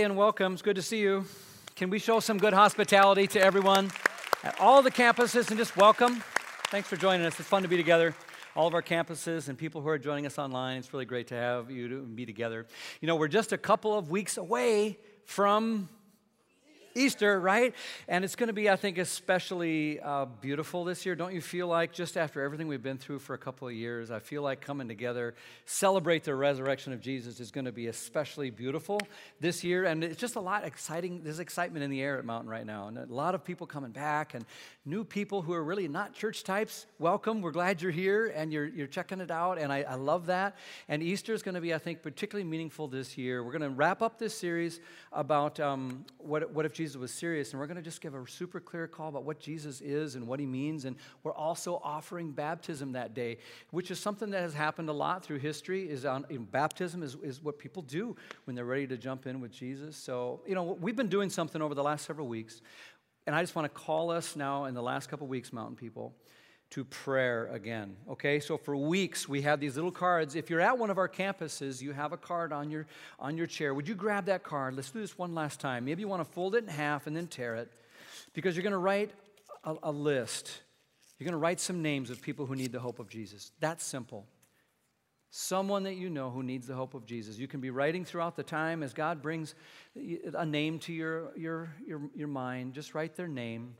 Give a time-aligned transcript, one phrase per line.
[0.00, 0.52] and welcome.
[0.52, 1.24] It's good to see you.
[1.74, 3.90] Can we show some good hospitality to everyone
[4.44, 6.22] at all the campuses and just welcome?
[6.68, 7.40] Thanks for joining us.
[7.40, 8.14] It's fun to be together.
[8.54, 10.76] All of our campuses and people who are joining us online.
[10.76, 12.68] It's really great to have you to be together.
[13.00, 15.88] You know, we're just a couple of weeks away from
[16.98, 17.74] Easter, right?
[18.08, 21.14] And it's going to be, I think, especially uh, beautiful this year.
[21.14, 24.10] Don't you feel like, just after everything we've been through for a couple of years,
[24.10, 25.34] I feel like coming together,
[25.64, 29.00] celebrate the resurrection of Jesus is going to be especially beautiful
[29.40, 29.84] this year.
[29.84, 31.22] And it's just a lot exciting.
[31.22, 32.88] There's excitement in the air at Mountain right now.
[32.88, 34.44] And a lot of people coming back and
[34.84, 36.86] new people who are really not church types.
[36.98, 37.42] Welcome.
[37.42, 39.58] We're glad you're here and you're, you're checking it out.
[39.58, 40.56] And I, I love that.
[40.88, 43.44] And Easter is going to be, I think, particularly meaningful this year.
[43.44, 44.80] We're going to wrap up this series
[45.12, 48.14] about um, what, what if Jesus Jesus was serious, and we're going to just give
[48.14, 50.86] a super clear call about what Jesus is and what he means.
[50.86, 53.36] And we're also offering baptism that day,
[53.72, 55.90] which is something that has happened a lot through history.
[55.90, 59.52] Is on baptism is, is what people do when they're ready to jump in with
[59.52, 59.98] Jesus.
[59.98, 62.62] So you know we've been doing something over the last several weeks,
[63.26, 66.14] and I just want to call us now in the last couple weeks, Mountain People
[66.70, 67.96] to prayer again.
[68.10, 70.34] Okay, so for weeks we had these little cards.
[70.34, 72.86] If you're at one of our campuses, you have a card on your
[73.18, 73.72] on your chair.
[73.72, 74.74] Would you grab that card?
[74.74, 75.86] Let's do this one last time.
[75.86, 77.72] Maybe you want to fold it in half and then tear it,
[78.34, 79.12] because you're going to write
[79.64, 80.60] a, a list.
[81.18, 83.50] You're going to write some names of people who need the hope of Jesus.
[83.58, 84.26] That's simple.
[85.30, 87.38] Someone that you know who needs the hope of Jesus.
[87.38, 89.54] You can be writing throughout the time as God brings
[90.32, 92.72] a name to your, your, your, your mind.
[92.72, 93.74] Just write their name.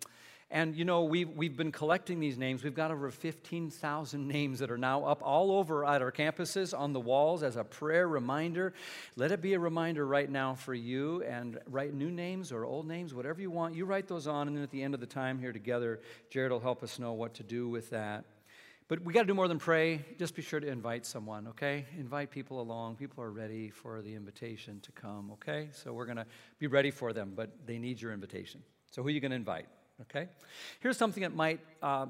[0.50, 2.64] And you know, we've, we've been collecting these names.
[2.64, 6.94] We've got over 15,000 names that are now up all over at our campuses on
[6.94, 8.72] the walls as a prayer reminder.
[9.16, 12.88] Let it be a reminder right now for you and write new names or old
[12.88, 13.74] names, whatever you want.
[13.74, 16.50] You write those on, and then at the end of the time here together, Jared
[16.50, 18.24] will help us know what to do with that.
[18.88, 20.02] But we got to do more than pray.
[20.18, 21.84] Just be sure to invite someone, okay?
[21.98, 22.96] Invite people along.
[22.96, 25.68] People are ready for the invitation to come, okay?
[25.72, 26.26] So we're going to
[26.58, 28.62] be ready for them, but they need your invitation.
[28.90, 29.66] So who are you going to invite?
[30.02, 30.28] Okay?
[30.80, 32.06] Here's something that might uh,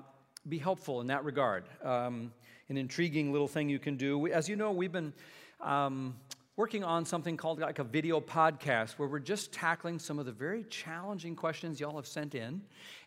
[0.49, 1.65] be helpful in that regard.
[1.83, 2.33] Um,
[2.69, 4.27] an intriguing little thing you can do.
[4.29, 5.13] As you know, we've been
[5.61, 6.15] um,
[6.57, 10.33] working on something called like a video podcast where we're just tackling some of the
[10.33, 12.61] very challenging questions y'all have sent in,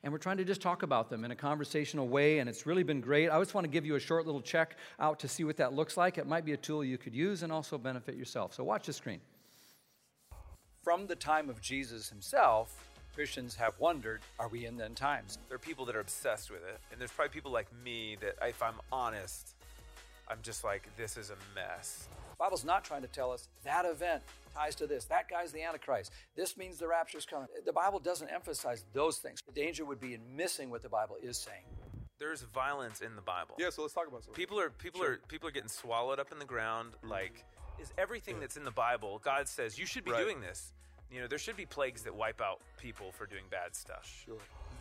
[0.03, 2.81] and we're trying to just talk about them in a conversational way, and it's really
[2.81, 3.29] been great.
[3.29, 5.73] I just want to give you a short little check out to see what that
[5.73, 6.17] looks like.
[6.17, 8.53] It might be a tool you could use and also benefit yourself.
[8.53, 9.19] So watch the screen.
[10.81, 15.37] From the time of Jesus himself, Christians have wondered, are we in the end times?
[15.49, 16.79] There are people that are obsessed with it.
[16.91, 19.55] And there's probably people like me that, if I'm honest,
[20.29, 22.07] I'm just like, this is a mess.
[22.31, 24.23] The Bible's not trying to tell us that event
[24.55, 25.05] ties to this.
[25.05, 26.11] That guy's the Antichrist.
[26.35, 27.47] This means the rapture's coming.
[27.65, 29.39] The Bible doesn't emphasize those things.
[29.45, 31.63] The danger would be in missing what the Bible is saying.
[32.17, 33.55] There's violence in the Bible.
[33.57, 34.35] Yeah, so let's talk about something.
[34.35, 35.13] People are people sure.
[35.13, 36.91] are people are getting swallowed up in the ground.
[37.03, 37.43] Like,
[37.79, 38.41] is everything yeah.
[38.41, 39.19] that's in the Bible?
[39.23, 40.23] God says you should be right.
[40.23, 40.71] doing this.
[41.11, 44.09] You know, there should be plagues that wipe out people for doing bad stuff.
[44.25, 44.37] Sure.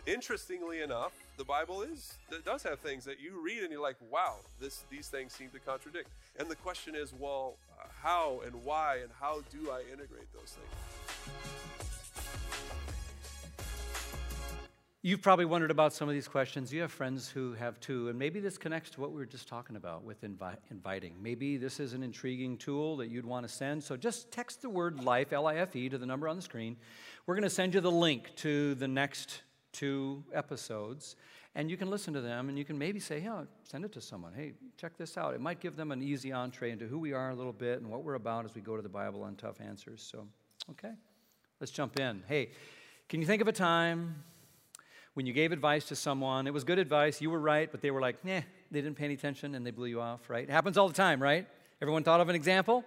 [0.06, 4.36] Interestingly enough, the Bible is does have things that you read and you're like, wow,
[4.60, 6.08] this these things seem to contradict.
[6.38, 7.56] And the question is, well,
[8.00, 11.89] how and why and how do I integrate those things?
[15.02, 16.70] You've probably wondered about some of these questions.
[16.74, 19.48] You have friends who have too, and maybe this connects to what we were just
[19.48, 21.14] talking about with invi- inviting.
[21.22, 23.82] Maybe this is an intriguing tool that you'd want to send.
[23.82, 26.42] So just text the word life, L I F E, to the number on the
[26.42, 26.76] screen.
[27.24, 29.40] We're going to send you the link to the next
[29.72, 31.16] two episodes,
[31.54, 34.02] and you can listen to them, and you can maybe say, yeah, send it to
[34.02, 34.34] someone.
[34.34, 35.32] Hey, check this out.
[35.32, 37.90] It might give them an easy entree into who we are a little bit and
[37.90, 40.02] what we're about as we go to the Bible on tough answers.
[40.02, 40.26] So,
[40.72, 40.92] okay,
[41.58, 42.22] let's jump in.
[42.28, 42.50] Hey,
[43.08, 44.24] can you think of a time?
[45.14, 47.90] When you gave advice to someone, it was good advice, you were right, but they
[47.90, 50.44] were like, eh, they didn't pay any attention and they blew you off, right?
[50.44, 51.46] It happens all the time, right?
[51.82, 52.84] Everyone thought of an example?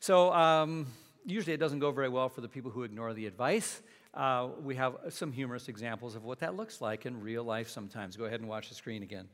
[0.00, 0.86] So, um,
[1.24, 3.82] usually it doesn't go very well for the people who ignore the advice.
[4.12, 8.16] Uh, we have some humorous examples of what that looks like in real life sometimes.
[8.16, 9.28] Go ahead and watch the screen again.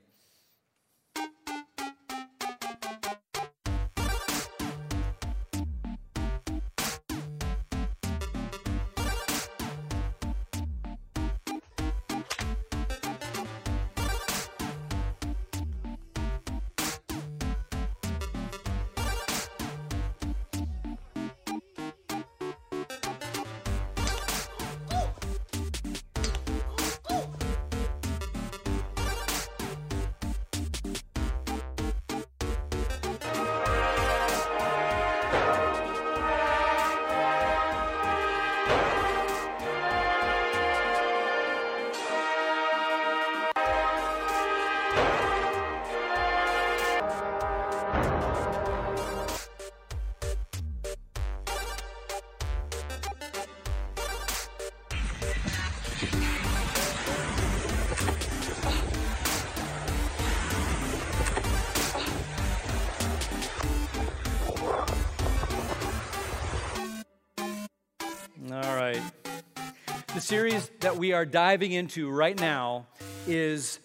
[70.12, 72.88] The series that we are diving into right now
[73.28, 73.78] is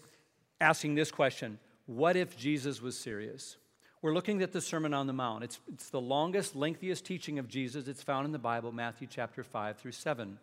[0.59, 3.57] asking this question What if Jesus was serious?
[4.01, 5.43] We're looking at the Sermon on the Mount.
[5.43, 7.87] It's, it's the longest, lengthiest teaching of Jesus.
[7.87, 10.39] It's found in the Bible, Matthew chapter 5 through 7.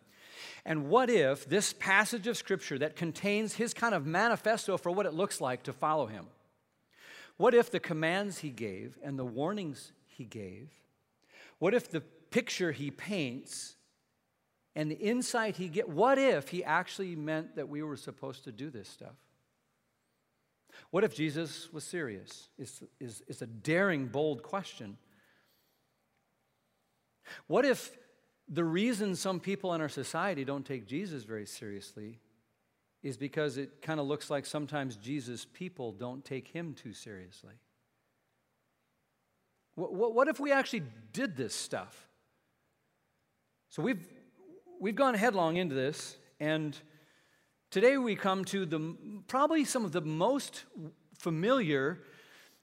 [0.65, 5.05] And what if this passage of Scripture that contains his kind of manifesto for what
[5.05, 6.27] it looks like to follow him?
[7.35, 10.69] What if the commands he gave and the warnings he gave,
[11.59, 13.75] what if the picture he paints
[14.75, 18.51] and the insight he get what if he actually meant that we were supposed to
[18.51, 19.15] do this stuff?
[20.89, 22.49] What if jesus was serious?
[22.57, 24.97] Is, is, is a daring bold question.
[27.47, 27.91] What if
[28.49, 32.19] the reason some people in our society don't take jesus very seriously
[33.01, 37.53] is because it kind of looks like sometimes jesus people don't take him too seriously?
[39.75, 42.07] What, what, what if we actually did this stuff?
[43.69, 44.07] So we've
[44.83, 46.77] we've gone headlong into this, and
[47.71, 48.97] today we come to the
[49.27, 50.65] probably some of the most
[51.17, 51.99] familiar,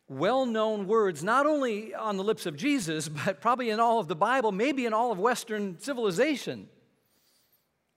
[0.07, 4.07] well known words, not only on the lips of Jesus, but probably in all of
[4.07, 6.69] the Bible, maybe in all of Western civilization.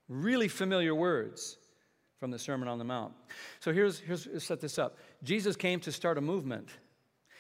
[0.07, 1.57] Really familiar words
[2.17, 3.11] from the Sermon on the Mount.
[3.59, 4.97] So here's, here's set this up.
[5.23, 6.69] Jesus came to start a movement.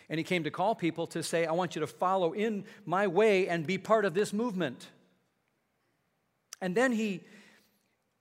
[0.09, 3.07] And he came to call people to say, I want you to follow in my
[3.07, 4.89] way and be part of this movement.
[6.63, 7.19] And then he,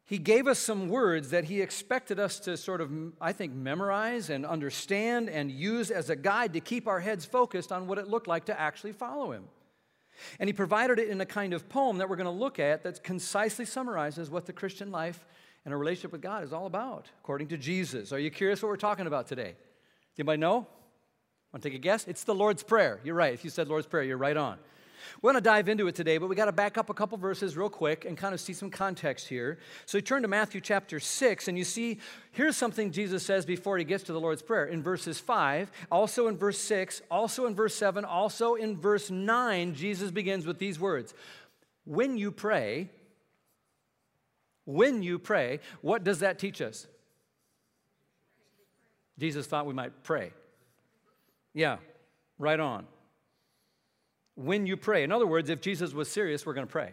[0.04, 2.90] he gave us some words that he expected us to sort of,
[3.20, 7.70] I think, memorize and understand and use as a guide to keep our heads focused
[7.70, 9.44] on what it looked like to actually follow him.
[10.40, 12.82] And he provided it in a kind of poem that we're going to look at
[12.82, 15.24] that concisely summarizes what the Christian life
[15.64, 18.12] and a relationship with God is all about, according to Jesus.
[18.12, 19.54] Are you curious what we're talking about today?
[20.18, 20.66] Anybody know?
[21.52, 22.08] Want to take a guess?
[22.08, 22.98] It's the Lord's Prayer.
[23.04, 23.32] You're right.
[23.32, 24.58] If you said Lord's Prayer, you're right on.
[25.20, 27.18] We're going to dive into it today, but we got to back up a couple
[27.18, 29.58] verses real quick and kind of see some context here.
[29.86, 31.98] So you turn to Matthew chapter 6, and you see
[32.32, 36.28] here's something Jesus says before he gets to the Lord's Prayer in verses 5, also
[36.28, 39.74] in verse 6, also in verse 7, also in verse 9.
[39.74, 41.14] Jesus begins with these words
[41.84, 42.88] When you pray,
[44.64, 46.86] when you pray, what does that teach us?
[49.18, 50.32] Jesus thought we might pray.
[51.52, 51.76] Yeah,
[52.38, 52.86] right on
[54.34, 55.02] when you pray.
[55.02, 56.92] In other words, if Jesus was serious, we're going to pray.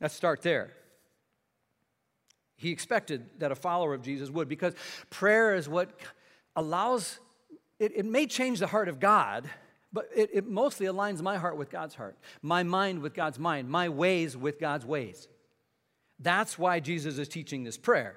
[0.00, 0.72] Let's start there.
[2.56, 4.74] He expected that a follower of Jesus would because
[5.08, 5.90] prayer is what
[6.56, 7.18] allows,
[7.78, 9.48] it, it may change the heart of God,
[9.92, 13.68] but it, it mostly aligns my heart with God's heart, my mind with God's mind,
[13.68, 15.26] my ways with God's ways.
[16.18, 18.16] That's why Jesus is teaching this prayer.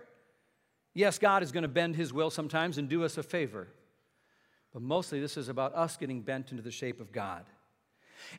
[0.94, 3.70] Yes, God is going to bend his will sometimes and do us a favor.
[4.74, 7.46] But mostly, this is about us getting bent into the shape of God.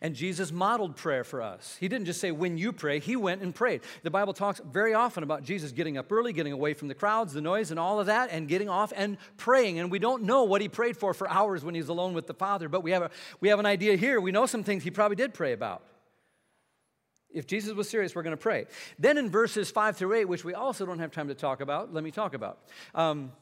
[0.01, 1.77] And Jesus modeled prayer for us.
[1.79, 3.83] He didn't just say, when you pray, he went and prayed.
[4.03, 7.33] The Bible talks very often about Jesus getting up early, getting away from the crowds,
[7.33, 9.79] the noise, and all of that, and getting off and praying.
[9.79, 12.35] And we don't know what he prayed for for hours when he's alone with the
[12.35, 13.11] Father, but we have, a,
[13.41, 14.21] we have an idea here.
[14.21, 15.83] We know some things he probably did pray about.
[17.31, 18.67] If Jesus was serious, we're going to pray.
[18.99, 21.93] Then in verses 5 through 8, which we also don't have time to talk about,
[21.93, 22.61] let me talk about.
[22.95, 23.33] Um,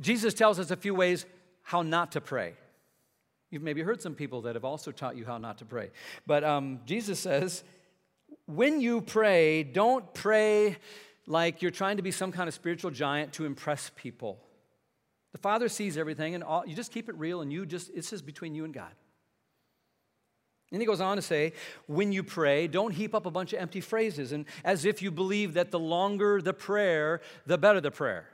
[0.00, 1.24] Jesus tells us a few ways
[1.64, 2.54] how not to pray.
[3.50, 5.90] You've maybe heard some people that have also taught you how not to pray.
[6.26, 7.64] But um, Jesus says,
[8.46, 10.76] when you pray, don't pray
[11.26, 14.38] like you're trying to be some kind of spiritual giant to impress people.
[15.32, 18.10] The Father sees everything, and all, you just keep it real, and you just, it's
[18.10, 18.92] just between you and God.
[20.70, 21.52] And he goes on to say,
[21.86, 25.10] when you pray, don't heap up a bunch of empty phrases, and as if you
[25.10, 28.28] believe that the longer the prayer, the better the prayer.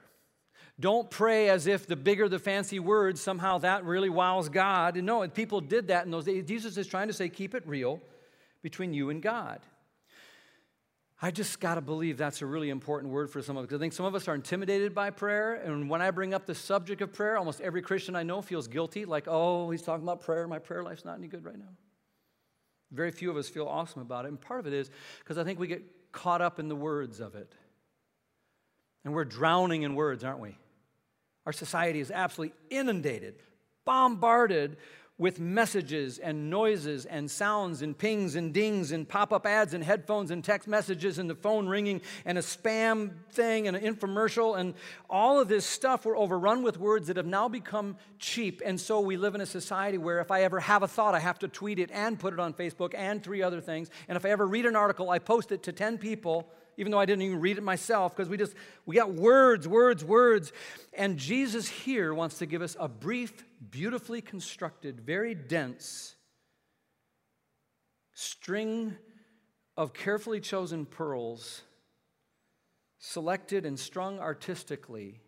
[0.80, 4.96] Don't pray as if the bigger the fancy words, somehow that really wows God.
[4.96, 6.44] And no, people did that in those days.
[6.44, 8.00] Jesus is trying to say, keep it real
[8.62, 9.60] between you and God.
[11.22, 13.74] I just got to believe that's a really important word for some of us.
[13.74, 15.54] I think some of us are intimidated by prayer.
[15.54, 18.66] And when I bring up the subject of prayer, almost every Christian I know feels
[18.66, 20.48] guilty, like, oh, he's talking about prayer.
[20.48, 21.68] My prayer life's not any good right now.
[22.90, 24.28] Very few of us feel awesome about it.
[24.28, 27.20] And part of it is because I think we get caught up in the words
[27.20, 27.52] of it.
[29.04, 30.56] And we're drowning in words, aren't we?
[31.50, 33.34] Our society is absolutely inundated,
[33.84, 34.76] bombarded
[35.18, 39.82] with messages and noises and sounds and pings and dings and pop up ads and
[39.82, 44.56] headphones and text messages and the phone ringing and a spam thing and an infomercial
[44.60, 44.74] and
[45.10, 46.04] all of this stuff.
[46.04, 48.62] We're overrun with words that have now become cheap.
[48.64, 51.18] And so we live in a society where if I ever have a thought, I
[51.18, 53.90] have to tweet it and put it on Facebook and three other things.
[54.06, 56.48] And if I ever read an article, I post it to 10 people
[56.80, 58.54] even though I didn't even read it myself, because we just,
[58.86, 60.50] we got words, words, words.
[60.94, 66.14] And Jesus here wants to give us a brief, beautifully constructed, very dense
[68.14, 68.96] string
[69.76, 71.60] of carefully chosen pearls,
[72.98, 75.20] selected and strung artistically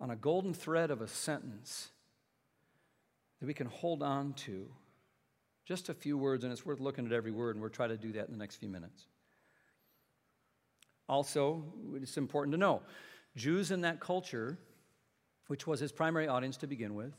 [0.00, 1.88] on a golden thread of a sentence
[3.40, 4.68] that we can hold on to.
[5.66, 7.96] Just a few words, and it's worth looking at every word, and we'll try to
[7.96, 9.06] do that in the next few minutes.
[11.08, 12.82] Also, it's important to know
[13.36, 14.58] Jews in that culture,
[15.46, 17.14] which was his primary audience to begin with,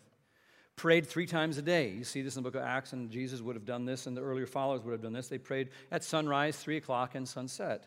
[0.75, 1.89] prayed three times a day.
[1.89, 4.15] You see this in the book of Acts, and Jesus would have done this, and
[4.15, 5.27] the earlier followers would have done this.
[5.27, 7.85] They prayed at sunrise, three o'clock, and sunset.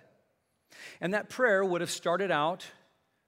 [1.00, 2.66] And that prayer would have started out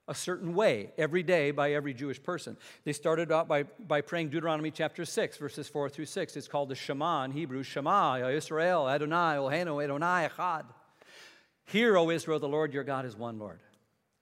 [0.07, 2.57] a certain way every day by every Jewish person.
[2.83, 6.37] They started out by, by praying Deuteronomy chapter 6, verses 4 through 6.
[6.37, 10.65] It's called the Shema in Hebrew Shema, Israel, Adonai, Ohenu, Adonai, Echad.
[11.65, 13.59] Hear, O Israel, the Lord your God is one Lord.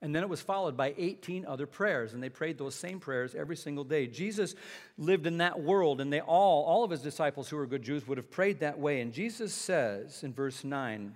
[0.02, 3.34] And then it was followed by 18 other prayers, and they prayed those same prayers
[3.34, 4.06] every single day.
[4.06, 4.54] Jesus
[4.98, 8.06] lived in that world, and they all, all of his disciples who were good Jews,
[8.06, 9.00] would have prayed that way.
[9.00, 11.14] And Jesus says in verse 9,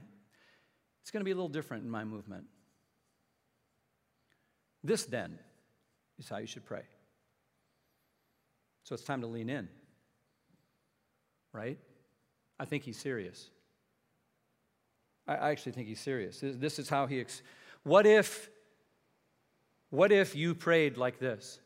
[1.02, 2.46] it's going to be a little different in my movement.
[4.82, 5.38] This then
[6.18, 6.82] is how you should pray.
[8.84, 9.68] So it's time to lean in,
[11.52, 11.78] right?
[12.58, 13.50] I think he's serious.
[15.28, 16.40] I actually think he's serious.
[16.42, 17.20] This is how he.
[17.20, 17.42] Ex-
[17.82, 18.48] what if?
[19.90, 21.60] What if you prayed like this?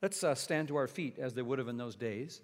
[0.00, 2.40] Let's uh, stand to our feet as they would have in those days.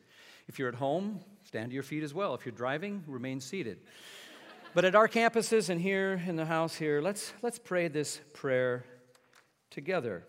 [0.49, 2.35] If you're at home, stand to your feet as well.
[2.35, 3.79] If you're driving, remain seated.
[4.75, 8.85] But at our campuses and here in the house here, let's, let's pray this prayer
[9.71, 10.25] together.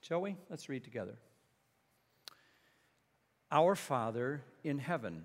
[0.00, 0.36] Shall we?
[0.50, 1.14] Let's read together.
[3.52, 5.24] Our Father in heaven,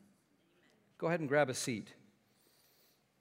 [1.01, 1.87] Go ahead and grab a seat.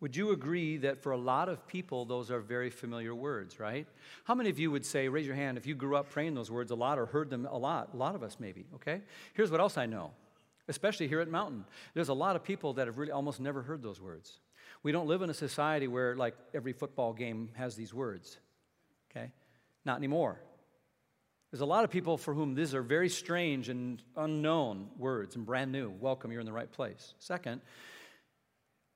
[0.01, 3.87] Would you agree that for a lot of people, those are very familiar words, right?
[4.25, 6.51] How many of you would say, raise your hand, if you grew up praying those
[6.51, 7.91] words a lot or heard them a lot?
[7.95, 9.01] A lot of us, maybe, okay?
[9.33, 10.13] Here's what else I know,
[10.69, 11.65] especially here at Mountain.
[11.95, 14.41] There's a lot of people that have really almost never heard those words.
[14.83, 18.37] We don't live in a society where, like, every football game has these words,
[19.11, 19.33] okay?
[19.87, 20.39] Not anymore.
[21.51, 25.45] There's a lot of people for whom these are very strange and unknown words and
[25.45, 25.91] brand new.
[25.91, 27.15] Welcome, you're in the right place.
[27.19, 27.61] Second,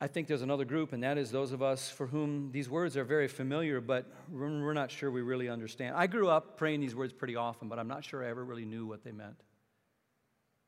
[0.00, 2.96] I think there's another group, and that is those of us for whom these words
[2.96, 5.96] are very familiar, but we're not sure we really understand.
[5.96, 8.64] I grew up praying these words pretty often, but I'm not sure I ever really
[8.64, 9.42] knew what they meant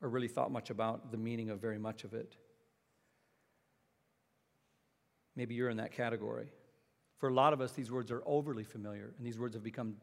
[0.01, 2.35] or really thought much about the meaning of very much of it.
[5.35, 6.51] Maybe you're in that category.
[7.19, 9.95] For a lot of us, these words are overly familiar, and these words have become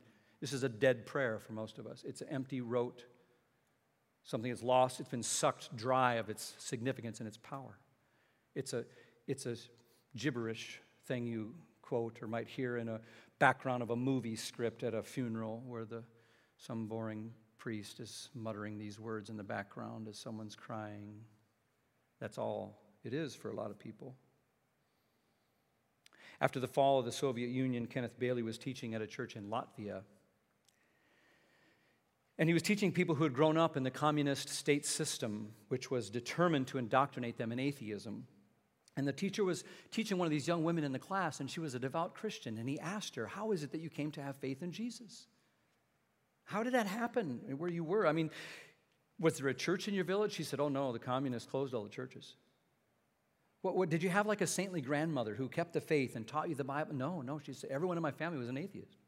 [0.45, 2.05] this is a dead prayer for most of us.
[2.07, 3.07] It's an empty rote,
[4.25, 7.79] something that's lost, it's been sucked dry of its significance and its power.
[8.55, 8.85] It's a,
[9.27, 9.57] it's a
[10.15, 13.01] gibberish thing you quote or might hear in a
[13.39, 16.05] background of a movie script at a funeral where the,
[16.59, 21.23] some boring priest is muttering these words in the background as someone's crying.
[22.21, 24.15] That's all it is for a lot of people.
[26.39, 29.45] After the fall of the Soviet Union, Kenneth Bailey was teaching at a church in
[29.45, 30.03] Latvia.
[32.39, 35.91] And he was teaching people who had grown up in the communist state system, which
[35.91, 38.27] was determined to indoctrinate them in atheism.
[38.97, 41.61] And the teacher was teaching one of these young women in the class, and she
[41.61, 42.59] was a devout Christian.
[42.59, 45.27] And he asked her, How is it that you came to have faith in Jesus?
[46.45, 48.07] How did that happen where you were?
[48.07, 48.31] I mean,
[49.19, 50.33] was there a church in your village?
[50.33, 52.35] She said, Oh, no, the communists closed all the churches.
[53.63, 56.49] What, what, did you have like a saintly grandmother who kept the faith and taught
[56.49, 56.95] you the Bible?
[56.95, 57.39] No, no.
[57.39, 58.99] She said everyone in my family was an atheist.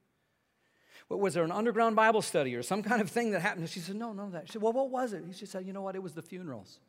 [1.09, 3.69] Was there an underground Bible study or some kind of thing that happened?
[3.69, 4.49] She said, no, no, that.
[4.49, 5.25] She said, well, what was it?
[5.33, 5.95] She said, you know what?
[5.95, 6.81] It was the funerals.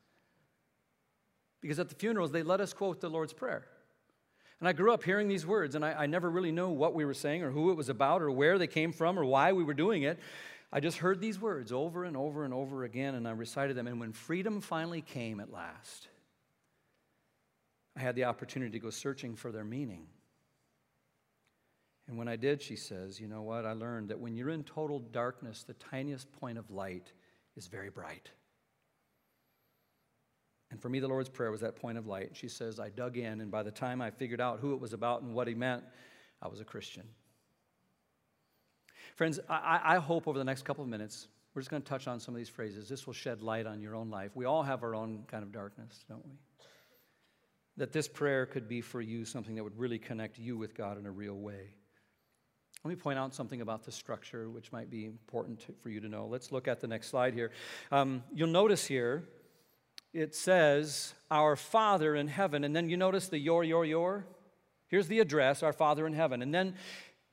[1.62, 3.66] Because at the funerals, they let us quote the Lord's Prayer.
[4.60, 7.06] And I grew up hearing these words, and I, I never really knew what we
[7.06, 9.64] were saying or who it was about or where they came from or why we
[9.64, 10.20] were doing it.
[10.72, 13.88] I just heard these words over and over and over again, and I recited them.
[13.88, 16.08] And when freedom finally came at last,
[17.96, 20.08] I had the opportunity to go searching for their meaning.
[22.08, 23.66] And when I did, she says, You know what?
[23.66, 27.12] I learned that when you're in total darkness, the tiniest point of light
[27.56, 28.30] is very bright.
[30.70, 32.32] And for me, the Lord's Prayer was that point of light.
[32.34, 34.94] She says, I dug in, and by the time I figured out who it was
[34.94, 35.84] about and what he meant,
[36.42, 37.04] I was a Christian.
[39.16, 42.08] Friends, I, I hope over the next couple of minutes, we're just going to touch
[42.08, 42.90] on some of these phrases.
[42.90, 44.32] This will shed light on your own life.
[44.36, 46.34] We all have our own kind of darkness, don't we?
[47.78, 51.00] That this prayer could be for you something that would really connect you with God
[51.00, 51.70] in a real way.
[52.84, 56.00] Let me point out something about the structure, which might be important to, for you
[56.00, 56.28] to know.
[56.28, 57.52] Let's look at the next slide here.
[57.92, 59.24] Um, you'll notice here
[60.14, 62.64] it says, Our Father in heaven.
[62.64, 64.26] And then you notice the your, your, your.
[64.88, 66.42] Here's the address, Our Father in heaven.
[66.42, 66.76] And then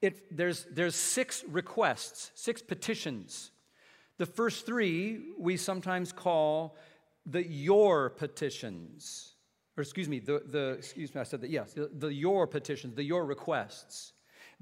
[0.02, 3.50] it, there's, there's six requests, six petitions.
[4.18, 6.76] The first three we sometimes call
[7.26, 9.34] the your petitions.
[9.76, 12.94] Or excuse me, the, the excuse me, I said that, yes, the, the your petitions,
[12.94, 14.12] the your requests.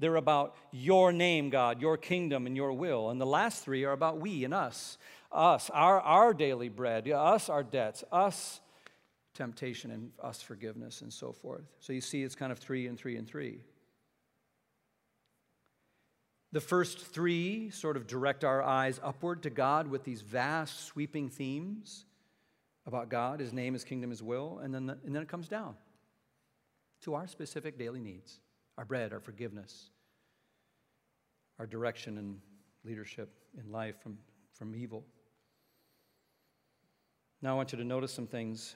[0.03, 3.09] They're about your name, God, your kingdom, and your will.
[3.09, 4.97] And the last three are about we and us
[5.31, 8.59] us, our, our daily bread, us, our debts, us,
[9.33, 11.63] temptation, and us, forgiveness, and so forth.
[11.79, 13.61] So you see, it's kind of three and three and three.
[16.51, 21.29] The first three sort of direct our eyes upward to God with these vast, sweeping
[21.29, 22.03] themes
[22.85, 25.47] about God, His name, His kingdom, His will, and then, the, and then it comes
[25.47, 25.75] down
[27.03, 28.41] to our specific daily needs
[28.77, 29.89] our bread, our forgiveness,
[31.59, 32.37] our direction and
[32.83, 34.17] leadership in life from,
[34.53, 35.03] from evil.
[37.41, 38.75] Now, I want you to notice some things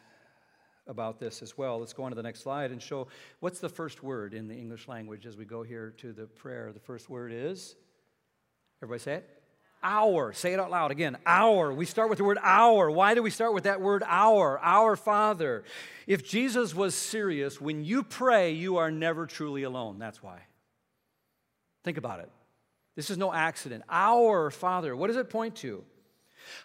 [0.88, 1.80] about this as well.
[1.80, 3.08] Let's go on to the next slide and show
[3.40, 6.72] what's the first word in the English language as we go here to the prayer.
[6.74, 7.76] The first word is,
[8.82, 9.30] everybody say it?
[9.84, 10.34] Our.
[10.34, 11.18] Say it out loud again.
[11.26, 11.72] Our.
[11.72, 12.90] We start with the word our.
[12.90, 14.60] Why do we start with that word our?
[14.60, 15.64] Our Father.
[16.08, 20.00] If Jesus was serious, when you pray, you are never truly alone.
[20.00, 20.40] That's why.
[21.84, 22.30] Think about it.
[22.98, 23.84] This is no accident.
[23.89, 24.96] Our Father.
[24.96, 25.84] What does it point to?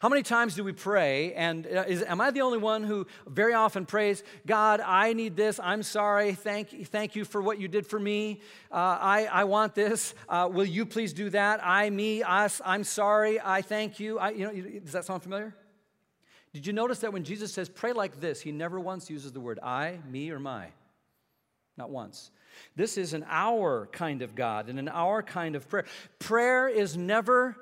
[0.00, 1.34] How many times do we pray?
[1.34, 5.36] And uh, is, am I the only one who very often prays, God, I need
[5.36, 5.60] this.
[5.62, 6.32] I'm sorry.
[6.32, 8.40] Thank, thank you for what you did for me.
[8.70, 10.14] Uh, I, I want this.
[10.26, 11.61] Uh, will you please do that?
[11.62, 12.62] I, me, us.
[12.64, 13.38] I'm sorry.
[13.38, 14.18] I thank you.
[14.18, 15.54] I, you know, does that sound familiar?
[16.54, 19.40] Did you notice that when Jesus says pray like this, he never once uses the
[19.40, 20.68] word I, me, or my?
[21.76, 22.30] Not once.
[22.76, 25.84] This is an our kind of God and an our kind of prayer.
[26.18, 27.56] Prayer is never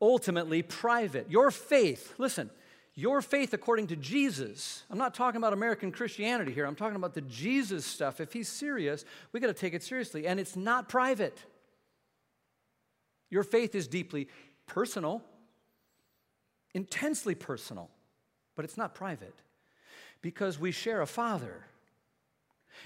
[0.00, 1.30] ultimately private.
[1.30, 2.50] Your faith, listen,
[2.94, 7.14] your faith according to Jesus, I'm not talking about American Christianity here, I'm talking about
[7.14, 8.20] the Jesus stuff.
[8.20, 10.26] If he's serious, we got to take it seriously.
[10.26, 11.38] And it's not private.
[13.30, 14.28] Your faith is deeply
[14.66, 15.22] personal,
[16.74, 17.88] intensely personal,
[18.56, 19.34] but it's not private
[20.20, 21.64] because we share a father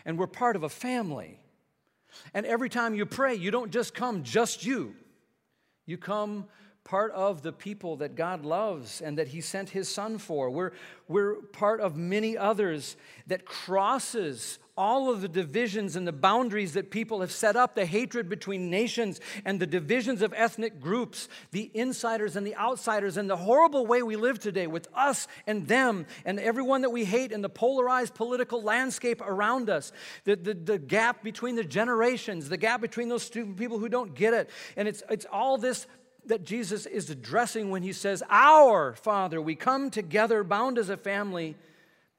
[0.05, 1.41] and we're part of a family.
[2.35, 4.95] And every time you pray, you don't just come just you,
[5.87, 6.47] you come
[6.85, 10.51] part of the people that God loves and that He sent His Son for.
[10.51, 10.73] We're,
[11.09, 16.91] we're part of many others that crosses all of the divisions and the boundaries that
[16.91, 21.71] people have set up, the hatred between nations and the divisions of ethnic groups, the
[21.75, 26.07] insiders and the outsiders, and the horrible way we live today with us and them
[26.25, 29.93] and everyone that we hate and the polarized political landscape around us,
[30.25, 34.15] the, the, the gap between the generations, the gap between those stupid people who don't
[34.15, 34.51] get it.
[34.77, 35.87] And it's, it's all this
[36.27, 39.41] that Jesus is addressing when he says, Our Father.
[39.41, 41.57] We come together bound as a family,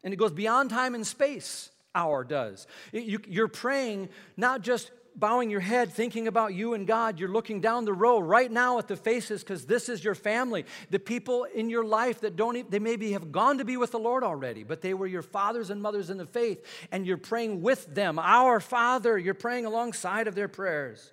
[0.04, 1.70] and it goes beyond time and space.
[1.98, 2.68] Our does.
[2.92, 7.20] you're praying not just bowing your head, thinking about you and God.
[7.20, 10.66] You're looking down the row right now at the faces because this is your family.
[10.92, 14.00] The people in your life that don't, they maybe have gone to be with the
[14.00, 17.64] Lord already, but they were your fathers and mothers in the faith, and you're praying
[17.64, 18.20] with them.
[18.20, 21.12] Our Father, you're praying alongside of their prayers.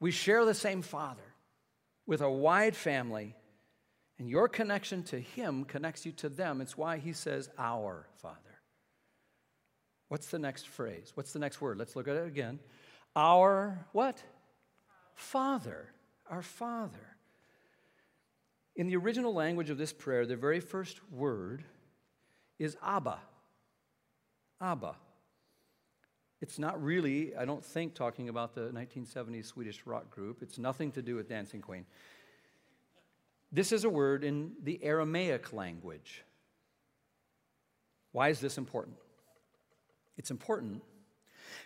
[0.00, 1.22] We share the same Father
[2.06, 3.36] with a wide family,
[4.18, 6.60] and your connection to Him connects you to them.
[6.60, 8.34] It's why He says, Our Father.
[10.08, 11.12] What's the next phrase?
[11.14, 11.78] What's the next word?
[11.78, 12.58] Let's look at it again.
[13.14, 14.22] Our what?
[15.14, 15.88] Father.
[16.30, 17.16] Our Father.
[18.74, 21.64] In the original language of this prayer, the very first word
[22.58, 23.18] is Abba.
[24.60, 24.94] Abba.
[26.40, 30.42] It's not really, I don't think, talking about the 1970s Swedish rock group.
[30.42, 31.84] It's nothing to do with Dancing Queen.
[33.50, 36.24] This is a word in the Aramaic language.
[38.12, 38.96] Why is this important?
[40.16, 40.82] It's important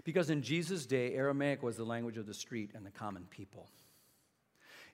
[0.05, 3.69] because in Jesus' day, Aramaic was the language of the street and the common people.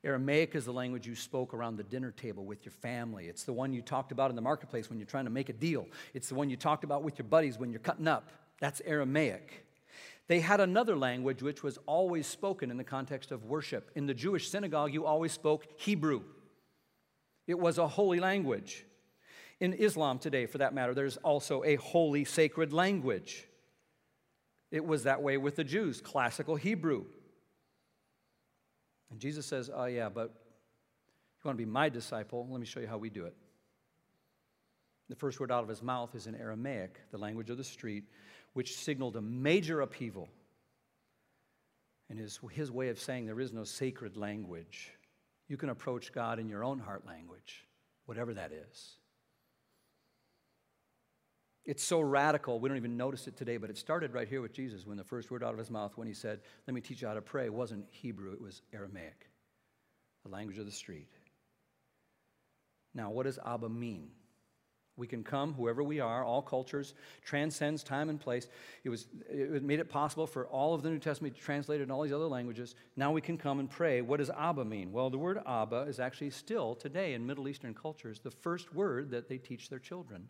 [0.05, 3.27] Aramaic is the language you spoke around the dinner table with your family.
[3.27, 5.53] It's the one you talked about in the marketplace when you're trying to make a
[5.53, 5.87] deal.
[6.15, 8.31] It's the one you talked about with your buddies when you're cutting up.
[8.61, 9.67] That's Aramaic.
[10.29, 13.91] They had another language which was always spoken in the context of worship.
[13.97, 16.23] In the Jewish synagogue, you always spoke Hebrew,
[17.49, 18.85] it was a holy language.
[19.59, 23.49] In Islam today, for that matter, there's also a holy, sacred language.
[24.71, 27.07] It was that way with the Jews, classical Hebrew.
[29.11, 32.67] And Jesus says, Oh, yeah, but if you want to be my disciple, let me
[32.67, 33.35] show you how we do it.
[35.09, 38.05] The first word out of his mouth is in Aramaic, the language of the street,
[38.53, 40.29] which signaled a major upheaval
[42.11, 44.93] And his, his way of saying there is no sacred language.
[45.49, 47.67] You can approach God in your own heart language,
[48.07, 48.97] whatever that is.
[51.65, 54.55] It's so radical, we don't even notice it today, but it started right here with
[54.55, 57.03] Jesus when the first word out of his mouth, when he said, Let me teach
[57.03, 59.29] you how to pray, wasn't Hebrew, it was Aramaic,
[60.25, 61.13] the language of the street.
[62.95, 64.09] Now, what does Abba mean?
[64.99, 66.93] We can come, whoever we are, all cultures,
[67.25, 68.49] transcends time and place.
[68.83, 71.87] It, was, it made it possible for all of the New Testament to be translated
[71.87, 72.75] in all these other languages.
[72.97, 74.03] Now we can come and pray.
[74.03, 74.93] What does Abba mean?
[74.93, 79.11] Well, the word Abba is actually still, today in Middle Eastern cultures, the first word
[79.13, 80.29] that they teach their children.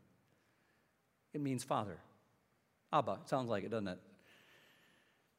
[1.33, 1.97] It means father.
[2.93, 3.21] Abba.
[3.25, 3.99] Sounds like it, doesn't it?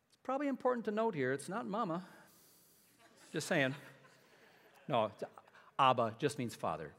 [0.10, 2.04] It's probably important to note here it's not mama.
[3.32, 3.76] Just saying.
[4.88, 5.12] No,
[5.78, 6.92] Abba just means father.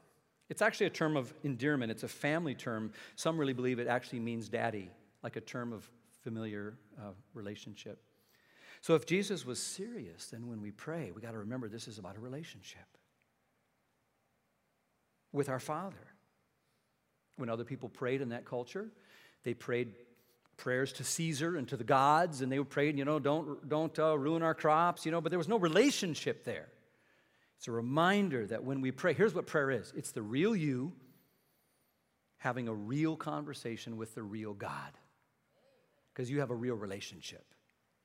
[0.51, 2.91] It's actually a term of endearment, it's a family term.
[3.15, 4.91] Some really believe it actually means daddy,
[5.23, 5.89] like a term of
[6.23, 8.03] familiar uh, relationship.
[8.81, 11.99] So if Jesus was serious, then when we pray, we got to remember this is
[11.99, 12.85] about a relationship
[15.31, 15.95] with our Father.
[17.37, 18.91] When other people prayed in that culture,
[19.45, 19.93] they prayed
[20.57, 24.17] prayers to Caesar and to the gods, and they prayed, you know, don't, don't uh,
[24.17, 26.67] ruin our crops, you know, but there was no relationship there.
[27.61, 30.93] It's a reminder that when we pray, here's what prayer is it's the real you
[32.39, 34.97] having a real conversation with the real God
[36.11, 37.45] because you have a real relationship.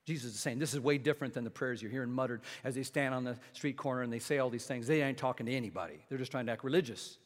[0.05, 2.83] Jesus is saying this is way different than the prayers you're hearing muttered as they
[2.83, 4.87] stand on the street corner and they say all these things.
[4.87, 7.17] They ain't talking to anybody, they're just trying to act religious.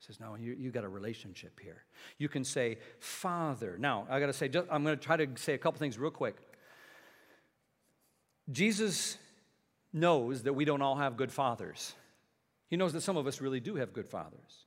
[0.00, 1.84] He says, No, you, you got a relationship here.
[2.18, 3.76] You can say, Father.
[3.78, 6.00] Now, I got to say, just, I'm going to try to say a couple things
[6.00, 6.34] real quick.
[8.50, 9.18] Jesus
[9.92, 11.94] knows that we don't all have good fathers.
[12.68, 14.66] He knows that some of us really do have good fathers.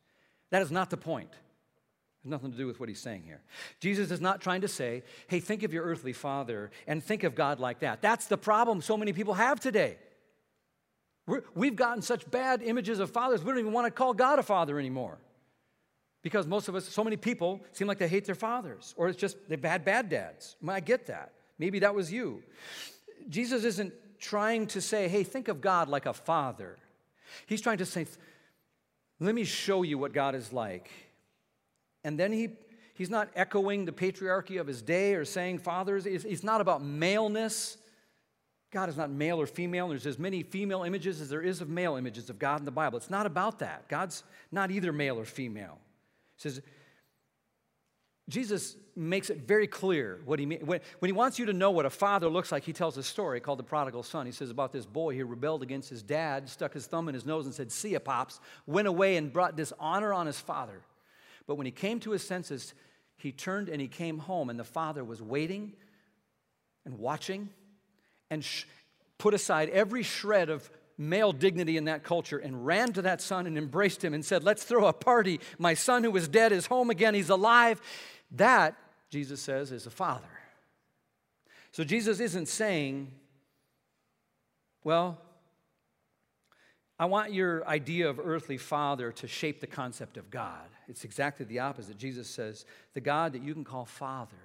[0.51, 1.31] That is not the point.
[1.31, 3.41] It has nothing to do with what he's saying here.
[3.79, 7.35] Jesus is not trying to say, hey, think of your earthly father and think of
[7.35, 8.01] God like that.
[8.01, 9.97] That's the problem so many people have today.
[11.55, 14.39] we have gotten such bad images of fathers, we don't even want to call God
[14.39, 15.17] a father anymore.
[16.21, 19.17] Because most of us, so many people seem like they hate their fathers, or it's
[19.17, 20.55] just they've had bad dads.
[20.65, 21.33] I get that.
[21.59, 22.43] Maybe that was you.
[23.29, 26.77] Jesus isn't trying to say, hey, think of God like a father.
[27.45, 28.07] He's trying to say,
[29.19, 30.89] let me show you what God is like.
[32.03, 32.49] And then he,
[32.93, 36.05] he's not echoing the patriarchy of his day or saying fathers.
[36.05, 37.77] It's, not about maleness.
[38.71, 39.89] God is not male or female.
[39.89, 42.71] There's as many female images as there is of male images of God in the
[42.71, 42.97] Bible.
[42.97, 43.87] It's not about that.
[43.89, 45.79] God's not either male or female.
[46.37, 46.61] He says,
[48.29, 50.63] Jesus makes it very clear what he means.
[50.63, 53.03] When, when, he wants you to know what a father looks like, he tells a
[53.03, 54.25] story called the prodigal son.
[54.25, 57.25] He says about this boy who rebelled against his dad, stuck his thumb in his
[57.25, 60.81] nose and said, See ya, pops, went away and brought dishonor on his father.
[61.47, 62.73] But when he came to his senses,
[63.17, 65.73] he turned and he came home, and the father was waiting
[66.85, 67.49] and watching
[68.29, 68.65] and sh-
[69.17, 70.69] put aside every shred of
[71.09, 74.43] male dignity in that culture and ran to that son and embraced him and said,
[74.43, 75.39] Let's throw a party.
[75.57, 77.13] My son who was dead is home again.
[77.13, 77.81] He's alive.
[78.31, 78.75] That,
[79.09, 80.25] Jesus says, is a father.
[81.71, 83.11] So Jesus isn't saying,
[84.83, 85.19] well,
[86.99, 90.69] I want your idea of earthly father to shape the concept of God.
[90.87, 91.97] It's exactly the opposite.
[91.97, 94.35] Jesus says, the God that you can call father.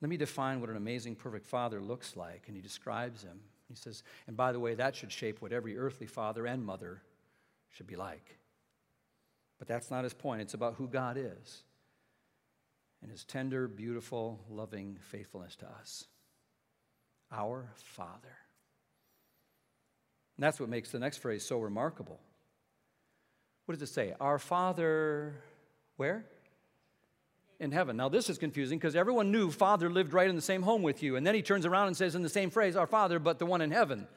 [0.00, 2.44] Let me define what an amazing, perfect father looks like.
[2.48, 3.40] And he describes him.
[3.72, 7.02] He says, and by the way, that should shape what every earthly father and mother
[7.70, 8.38] should be like.
[9.58, 10.42] But that's not his point.
[10.42, 11.62] It's about who God is
[13.00, 16.06] and his tender, beautiful, loving faithfulness to us.
[17.30, 18.36] Our Father.
[20.36, 22.20] And that's what makes the next phrase so remarkable.
[23.66, 24.14] What does it say?
[24.20, 25.34] Our Father,
[25.96, 26.24] where?
[27.62, 27.96] In heaven.
[27.96, 31.00] Now, this is confusing because everyone knew Father lived right in the same home with
[31.00, 31.14] you.
[31.14, 33.46] And then he turns around and says in the same phrase, Our Father, but the
[33.46, 34.08] one in heaven.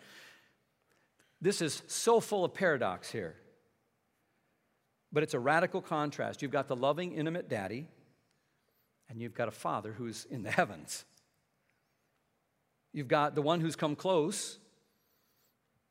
[1.39, 3.35] This is so full of paradox here.
[5.13, 6.41] But it's a radical contrast.
[6.41, 7.87] You've got the loving, intimate daddy,
[9.09, 11.05] and you've got a father who's in the heavens.
[12.93, 14.57] You've got the one who's come close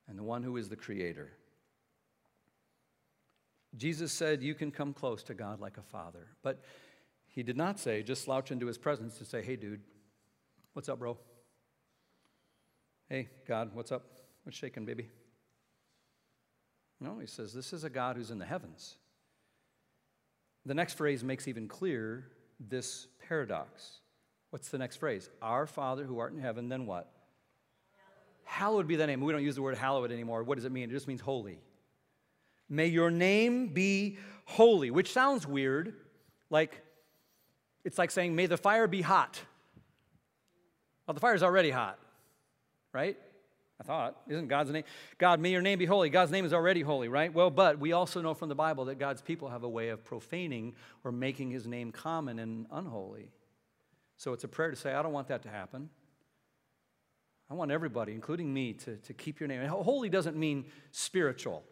[0.09, 1.31] and the one who is the creator.
[3.77, 6.27] Jesus said, You can come close to God like a father.
[6.43, 6.61] But
[7.35, 9.81] he did not say, just slouch into his presence to say, Hey, dude,
[10.73, 11.19] what's up, bro?
[13.09, 14.05] Hey, God, what's up?
[14.45, 15.11] What's shaking, baby?
[17.01, 18.97] No, he says, This is a God who's in the heavens.
[20.65, 22.29] the next phrase makes even clear
[22.61, 23.99] this paradox.
[24.51, 25.29] What's the next phrase?
[25.43, 27.11] Our Father who art in heaven, then what?
[28.45, 29.21] Hallowed be thy name.
[29.21, 30.45] We don't use the word hallowed anymore.
[30.45, 30.89] What does it mean?
[30.89, 31.59] It just means holy.
[32.69, 35.95] May your name be holy, which sounds weird.
[36.51, 36.83] Like,
[37.85, 39.41] it's like saying, may the fire be hot.
[41.07, 41.99] Well, the fire's already hot,
[42.93, 43.17] right?
[43.81, 44.17] I thought.
[44.29, 44.85] Isn't God's name?
[45.19, 46.09] God, may your name be holy.
[46.09, 47.33] God's name is already holy, right?
[47.33, 50.05] Well, but we also know from the Bible that God's people have a way of
[50.05, 53.31] profaning or making his name common and unholy.
[54.17, 55.91] So it's a prayer to say, I don't want that to happen.
[57.51, 59.61] I want everybody, including me, to, to keep your name.
[59.61, 61.65] And holy doesn't mean spiritual.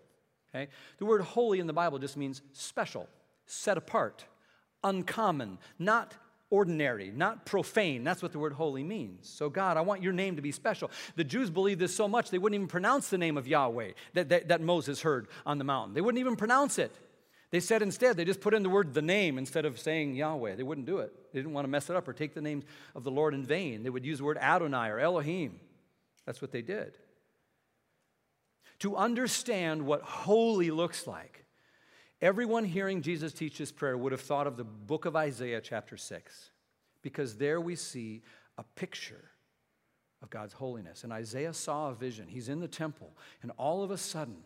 [0.55, 0.69] Okay?
[0.99, 3.09] The word holy in the Bible just means special,
[3.47, 4.27] set apart,
[4.85, 6.15] uncommon, not
[6.53, 8.05] ordinary, not profane.
[8.05, 9.27] That's what the word holy means.
[9.27, 10.91] So, God, I want your name to be special.
[11.17, 14.29] The Jews believed this so much they wouldn't even pronounce the name of Yahweh that,
[14.29, 15.95] that, that, Moses heard on the mountain.
[15.95, 16.95] They wouldn't even pronounce it.
[17.51, 20.57] They said instead, they just put in the word the name instead of saying Yahweh.
[20.57, 21.13] They wouldn't do it.
[21.33, 22.63] They didn't want to mess it up or take the name
[22.95, 23.83] of the Lord in vain.
[23.83, 25.59] They would use the word Adonai or Elohim.
[26.27, 26.99] That's what they did.
[28.81, 31.42] To understand what holy looks like,
[32.23, 35.97] everyone hearing Jesus teach this prayer would have thought of the book of Isaiah, chapter
[35.97, 36.51] 6,
[37.03, 38.23] because there we see
[38.57, 39.31] a picture
[40.23, 41.03] of God's holiness.
[41.03, 42.29] And Isaiah saw a vision.
[42.29, 43.11] He's in the temple,
[43.43, 44.39] and all of a sudden,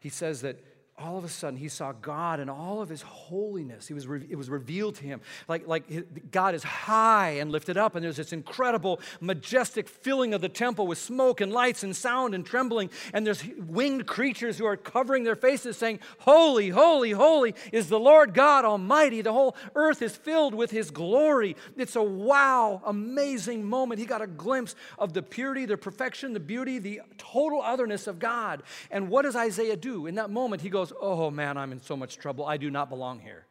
[0.00, 0.64] he says that
[1.00, 3.86] all of a sudden he saw God and all of his holiness.
[3.86, 5.20] He was it was revealed to him.
[5.46, 10.40] Like, like God is high and lifted up, and there's this incredible, majestic filling of
[10.40, 12.90] the temple with smoke and lights and sound and trembling.
[13.12, 18.00] And there's winged creatures who are covering their faces, saying, Holy, holy, holy is the
[18.00, 19.22] Lord God Almighty.
[19.22, 21.56] The whole earth is filled with his glory.
[21.76, 24.00] It's a wow, amazing moment.
[24.00, 28.18] He got a glimpse of the purity, the perfection, the beauty, the total otherness of
[28.18, 28.62] God.
[28.90, 30.06] And what does Isaiah do?
[30.06, 32.44] In that moment, he goes, goes, Oh man, I'm in so much trouble.
[32.44, 33.46] I do not belong here.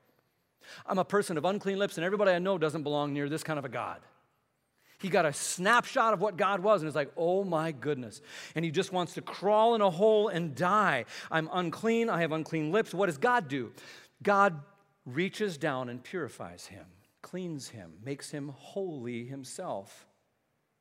[0.85, 3.57] I'm a person of unclean lips, and everybody I know doesn't belong near this kind
[3.57, 4.01] of a God.
[4.99, 8.19] He got a snapshot of what God was, and it's like, oh my goodness.
[8.55, 11.05] And he just wants to crawl in a hole and die.
[11.29, 12.09] I'm unclean.
[12.09, 12.93] I have unclean lips.
[12.93, 13.71] What does God do?
[14.23, 14.59] God
[15.05, 16.85] reaches down and purifies him,
[17.21, 20.07] cleans him, makes him holy himself,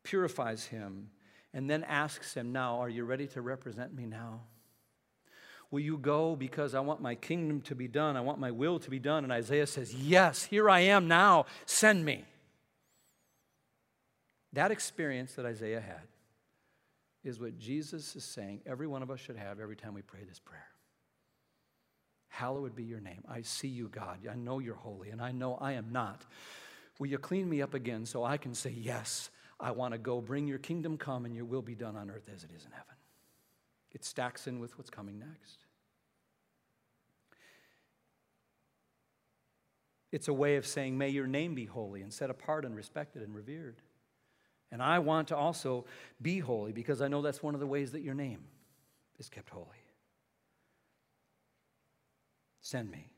[0.02, 1.10] purifies him,
[1.52, 4.40] and then asks him, Now, are you ready to represent me now?
[5.70, 8.16] Will you go because I want my kingdom to be done?
[8.16, 9.24] I want my will to be done.
[9.24, 11.46] And Isaiah says, Yes, here I am now.
[11.64, 12.24] Send me.
[14.52, 16.08] That experience that Isaiah had
[17.24, 20.20] is what Jesus is saying every one of us should have every time we pray
[20.26, 20.68] this prayer.
[22.28, 23.22] Hallowed be your name.
[23.28, 24.20] I see you, God.
[24.30, 26.24] I know you're holy, and I know I am not.
[26.98, 30.20] Will you clean me up again so I can say, Yes, I want to go.
[30.20, 32.72] Bring your kingdom come, and your will be done on earth as it is in
[32.72, 32.95] heaven?
[33.96, 35.64] It stacks in with what's coming next.
[40.12, 43.22] It's a way of saying, May your name be holy and set apart and respected
[43.22, 43.76] and revered.
[44.70, 45.86] And I want to also
[46.20, 48.40] be holy because I know that's one of the ways that your name
[49.18, 49.64] is kept holy.
[52.60, 53.08] Send me.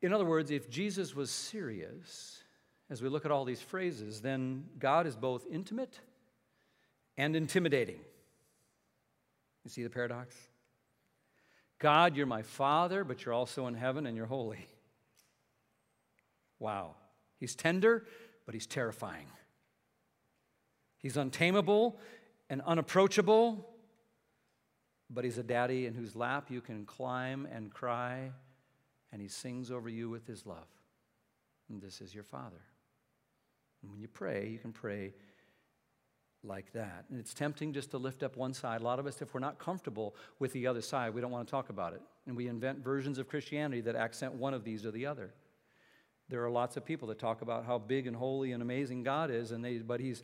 [0.00, 2.42] In other words, if Jesus was serious,
[2.88, 6.00] as we look at all these phrases, then God is both intimate
[7.16, 8.00] and intimidating.
[9.64, 10.34] You see the paradox?
[11.78, 14.66] God, you're my Father, but you're also in heaven and you're holy.
[16.58, 16.94] Wow.
[17.38, 18.04] He's tender,
[18.46, 19.26] but he's terrifying.
[20.98, 21.98] He's untamable
[22.48, 23.68] and unapproachable,
[25.10, 28.32] but he's a daddy in whose lap you can climb and cry,
[29.12, 30.68] and he sings over you with his love.
[31.68, 32.62] And this is your Father.
[33.82, 35.12] And when you pray, you can pray
[36.44, 37.04] like that.
[37.10, 38.80] And it's tempting just to lift up one side.
[38.80, 41.46] A lot of us, if we're not comfortable with the other side, we don't want
[41.46, 42.02] to talk about it.
[42.26, 45.32] And we invent versions of Christianity that accent one of these or the other.
[46.28, 49.30] There are lots of people that talk about how big and holy and amazing God
[49.30, 50.22] is, and they, but he's,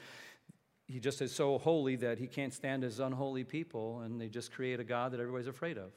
[0.87, 4.51] he just is so holy that he can't stand his unholy people, and they just
[4.53, 5.93] create a God that everybody's afraid of.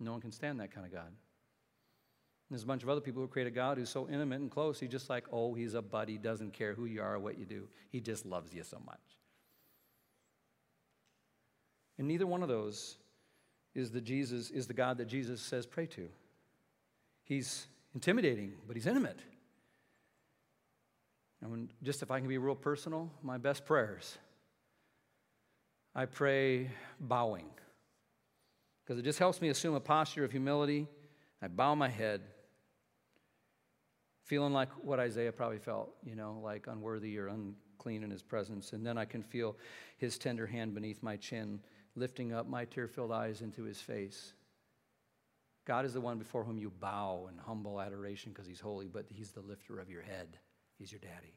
[0.00, 1.12] No one can stand that kind of God.
[2.50, 4.80] There's a bunch of other people who create a God who's so intimate and close,
[4.80, 7.44] he's just like, oh, he's a buddy, doesn't care who you are or what you
[7.44, 7.68] do.
[7.90, 8.98] He just loves you so much.
[11.96, 12.96] And neither one of those
[13.74, 16.08] is the Jesus is the God that Jesus says pray to.
[17.22, 19.20] He's intimidating, but he's intimate.
[21.40, 24.18] And just if I can be real personal, my best prayers,
[25.94, 27.46] I pray bowing.
[28.84, 30.88] Because it just helps me assume a posture of humility.
[31.40, 32.22] I bow my head
[34.30, 38.72] feeling like what Isaiah probably felt, you know, like unworthy or unclean in his presence.
[38.72, 39.56] And then I can feel
[39.98, 41.58] his tender hand beneath my chin,
[41.96, 44.34] lifting up my tear filled eyes into his face.
[45.66, 49.04] God is the one before whom you bow in humble adoration because he's holy, but
[49.08, 50.38] he's the lifter of your head.
[50.78, 51.34] He's your daddy.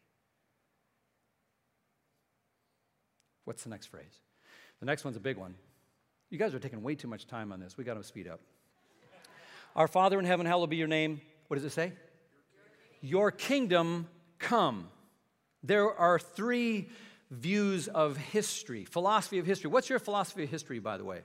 [3.45, 4.21] What's the next phrase?
[4.81, 5.55] The next one's a big one.
[6.29, 7.75] You guys are taking way too much time on this.
[7.75, 8.39] We got to speed up.
[9.75, 11.21] Our Father in heaven, hallowed be your name.
[11.47, 11.93] What does it say?
[13.03, 14.07] Your kingdom
[14.39, 14.87] come.
[15.61, 16.89] There are three
[17.29, 19.69] views of history, philosophy of history.
[19.69, 21.19] What's your philosophy of history, by the way?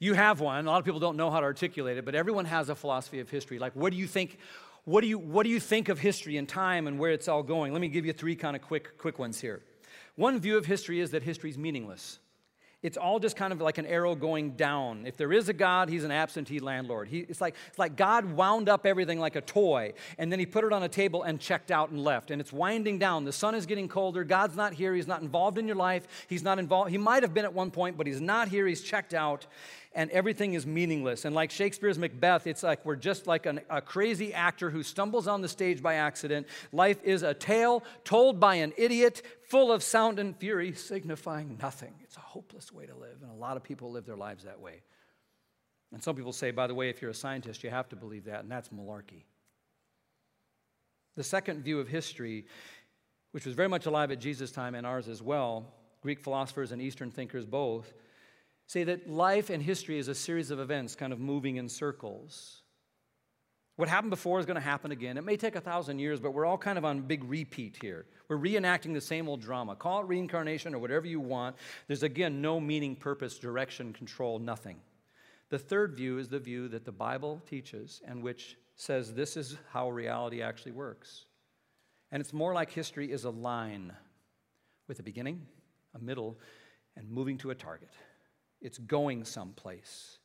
[0.00, 0.66] You have one.
[0.66, 3.20] A lot of people don't know how to articulate it, but everyone has a philosophy
[3.20, 3.58] of history.
[3.58, 4.38] Like, what do you think?
[4.84, 7.42] What do you, what do you think of history and time and where it's all
[7.42, 7.74] going?
[7.74, 9.60] Let me give you three kind of quick, quick ones here.
[10.16, 12.18] One view of history is that history is meaningless.
[12.80, 15.04] It's all just kind of like an arrow going down.
[15.04, 17.08] If there is a God, he's an absentee landlord.
[17.08, 20.46] He, it's, like, it's like God wound up everything like a toy, and then he
[20.46, 22.30] put it on a table and checked out and left.
[22.30, 23.24] And it's winding down.
[23.24, 24.22] The sun is getting colder.
[24.22, 24.94] God's not here.
[24.94, 26.06] He's not involved in your life.
[26.28, 26.92] He's not involved.
[26.92, 28.64] He might have been at one point, but he's not here.
[28.66, 29.46] He's checked out
[29.98, 31.24] and everything is meaningless.
[31.24, 35.26] And like Shakespeare's Macbeth, it's like we're just like an, a crazy actor who stumbles
[35.26, 36.46] on the stage by accident.
[36.70, 41.94] Life is a tale told by an idiot, full of sound and fury, signifying nothing.
[42.04, 44.60] It's a hopeless way to live, and a lot of people live their lives that
[44.60, 44.82] way.
[45.92, 48.26] And some people say, by the way, if you're a scientist, you have to believe
[48.26, 49.24] that, and that's malarkey.
[51.16, 52.46] The second view of history,
[53.32, 56.80] which was very much alive at Jesus' time and ours as well, Greek philosophers and
[56.80, 57.92] Eastern thinkers both,
[58.68, 62.62] say that life and history is a series of events kind of moving in circles.
[63.76, 65.16] What happened before is going to happen again.
[65.16, 68.04] It may take a thousand years, but we're all kind of on big repeat here.
[68.28, 69.74] We're reenacting the same old drama.
[69.74, 71.56] Call it reincarnation or whatever you want.
[71.86, 74.76] There's again no meaning, purpose, direction, control, nothing.
[75.48, 79.56] The third view is the view that the Bible teaches and which says this is
[79.72, 81.24] how reality actually works.
[82.12, 83.94] And it's more like history is a line
[84.88, 85.46] with a beginning,
[85.94, 86.38] a middle,
[86.96, 87.90] and moving to a target
[88.60, 90.18] it's going someplace.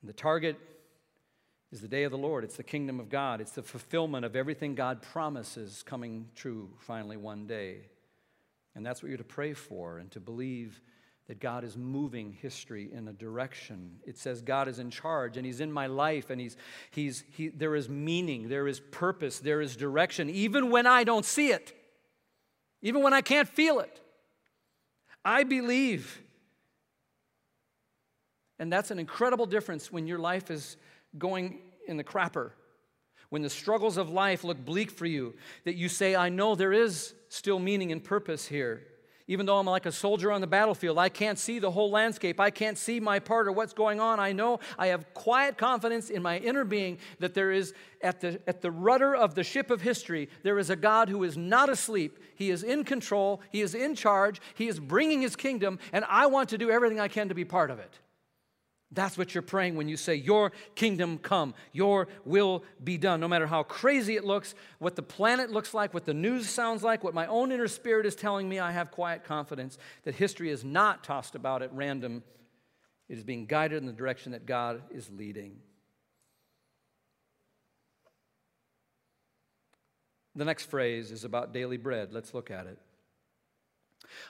[0.00, 0.56] And the target
[1.72, 2.44] is the day of the Lord.
[2.44, 3.40] It's the kingdom of God.
[3.40, 7.82] It's the fulfillment of everything God promises coming true finally one day.
[8.74, 10.80] And that's what you're to pray for and to believe
[11.28, 13.98] that God is moving history in a direction.
[14.04, 16.56] It says God is in charge and He's in my life and he's,
[16.90, 21.24] he's, he, there is meaning, there is purpose, there is direction, even when I don't
[21.24, 21.72] see it,
[22.82, 24.00] even when I can't feel it.
[25.24, 26.20] I believe
[28.60, 30.76] and that's an incredible difference when your life is
[31.18, 32.50] going in the crapper.
[33.30, 36.72] When the struggles of life look bleak for you, that you say, I know there
[36.72, 38.82] is still meaning and purpose here.
[39.28, 42.38] Even though I'm like a soldier on the battlefield, I can't see the whole landscape.
[42.38, 44.20] I can't see my part or what's going on.
[44.20, 48.40] I know I have quiet confidence in my inner being that there is, at the,
[48.46, 51.70] at the rudder of the ship of history, there is a God who is not
[51.70, 52.18] asleep.
[52.34, 56.26] He is in control, He is in charge, He is bringing His kingdom, and I
[56.26, 58.00] want to do everything I can to be part of it.
[58.92, 63.20] That's what you're praying when you say, Your kingdom come, your will be done.
[63.20, 66.82] No matter how crazy it looks, what the planet looks like, what the news sounds
[66.82, 70.50] like, what my own inner spirit is telling me, I have quiet confidence that history
[70.50, 72.24] is not tossed about at random.
[73.08, 75.58] It is being guided in the direction that God is leading.
[80.34, 82.12] The next phrase is about daily bread.
[82.12, 82.78] Let's look at it.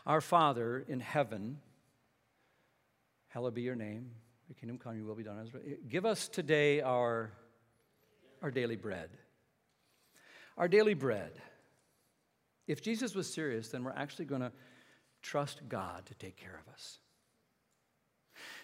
[0.06, 1.60] Our Father in heaven,
[3.28, 4.10] hallowed be your name.
[4.50, 5.48] Your kingdom come, your will be done.
[5.88, 7.30] Give us today our,
[8.42, 9.10] our daily bread.
[10.58, 11.30] Our daily bread.
[12.66, 14.50] If Jesus was serious, then we're actually going to
[15.22, 16.98] trust God to take care of us.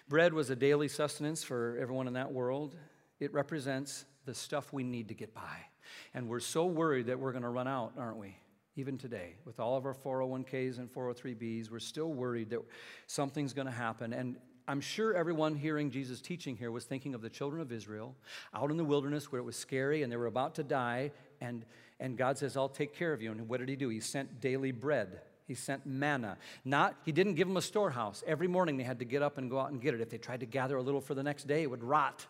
[0.08, 2.76] Bread was a daily sustenance for everyone in that world.
[3.20, 5.66] It represents the stuff we need to get by.
[6.14, 8.36] And we're so worried that we're going to run out, aren't we?
[8.74, 12.60] Even today, with all of our 401ks and 403bs, we're still worried that
[13.06, 14.12] something's going to happen.
[14.12, 14.34] And
[14.68, 18.16] I'm sure everyone hearing Jesus teaching here was thinking of the children of Israel
[18.52, 21.12] out in the wilderness where it was scary and they were about to die.
[21.40, 21.64] And,
[22.00, 23.30] and God says, I'll take care of you.
[23.30, 23.88] And what did he do?
[23.88, 25.20] He sent daily bread.
[25.46, 26.36] He sent manna.
[26.64, 28.24] Not, he didn't give them a storehouse.
[28.26, 30.00] Every morning they had to get up and go out and get it.
[30.00, 32.26] If they tried to gather a little for the next day, it would rot.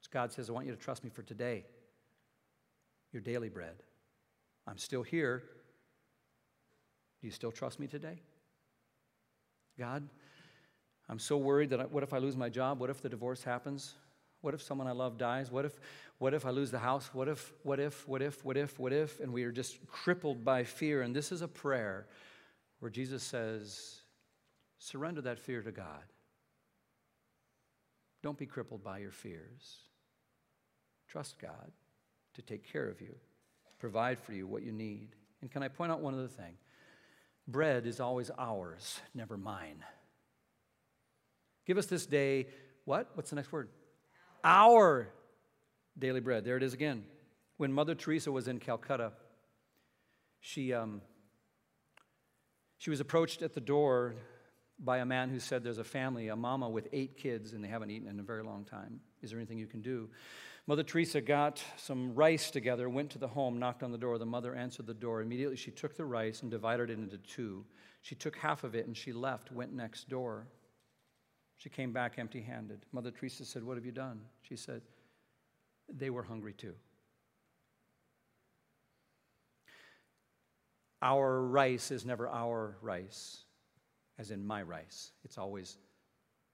[0.00, 1.66] So God says, I want you to trust me for today.
[3.12, 3.74] Your daily bread.
[4.66, 5.42] I'm still here.
[7.20, 8.22] Do you still trust me today?
[9.78, 10.08] God,
[11.08, 12.80] I'm so worried that I, what if I lose my job?
[12.80, 13.94] What if the divorce happens?
[14.40, 15.50] What if someone I love dies?
[15.50, 15.78] What if,
[16.18, 17.10] what if I lose the house?
[17.12, 19.18] What if, what if, what if, what if, what if?
[19.20, 21.02] And we are just crippled by fear.
[21.02, 22.06] And this is a prayer
[22.80, 24.02] where Jesus says,
[24.78, 26.04] surrender that fear to God.
[28.22, 29.78] Don't be crippled by your fears.
[31.08, 31.72] Trust God
[32.34, 33.14] to take care of you,
[33.78, 35.08] provide for you what you need.
[35.40, 36.54] And can I point out one other thing?
[37.46, 39.82] Bread is always ours, never mine.
[41.68, 42.46] Give us this day,
[42.86, 43.10] what?
[43.12, 43.68] What's the next word?
[44.42, 45.10] Our
[45.98, 46.42] daily bread.
[46.46, 47.04] There it is again.
[47.58, 49.12] When Mother Teresa was in Calcutta,
[50.40, 51.02] she, um,
[52.78, 54.14] she was approached at the door
[54.78, 57.68] by a man who said, There's a family, a mama with eight kids, and they
[57.68, 59.00] haven't eaten in a very long time.
[59.20, 60.08] Is there anything you can do?
[60.66, 64.16] Mother Teresa got some rice together, went to the home, knocked on the door.
[64.16, 65.20] The mother answered the door.
[65.20, 67.66] Immediately, she took the rice and divided it into two.
[68.00, 70.46] She took half of it and she left, went next door.
[71.58, 72.86] She came back empty handed.
[72.92, 74.20] Mother Teresa said, What have you done?
[74.42, 74.80] She said,
[75.92, 76.74] They were hungry too.
[81.02, 83.44] Our rice is never our rice,
[84.18, 85.12] as in my rice.
[85.24, 85.76] It's always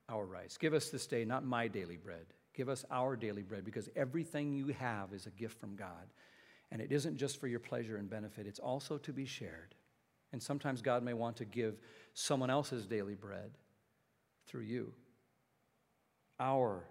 [0.09, 0.57] our rice.
[0.57, 2.27] Give us this day not my daily bread.
[2.55, 6.13] Give us our daily bread because everything you have is a gift from God.
[6.71, 9.75] And it isn't just for your pleasure and benefit, it's also to be shared.
[10.33, 11.79] And sometimes God may want to give
[12.15, 13.51] someone else's daily bread
[14.47, 14.93] through you.
[16.41, 16.85] Our